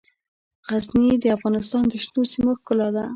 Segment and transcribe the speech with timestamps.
[0.67, 3.05] غزني د افغانستان د شنو سیمو ښکلا ده.